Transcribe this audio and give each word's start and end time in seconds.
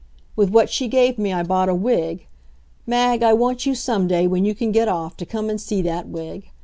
With 0.35 0.49
what 0.49 0.71
she 0.71 0.87
gave 0.87 1.19
me 1.19 1.31
I 1.31 1.43
bought 1.43 1.69
a 1.69 1.75
wig. 1.75 2.25
Mag, 2.87 3.21
I 3.21 3.33
want 3.33 3.67
you 3.67 3.75
some 3.75 4.07
day, 4.07 4.25
when 4.25 4.45
you 4.45 4.55
can 4.55 4.71
get 4.71 4.87
off, 4.87 5.15
to 5.17 5.27
come 5.27 5.47
and 5.47 5.61
see 5.61 5.83
that 5.83 6.07
wig. 6.07 6.49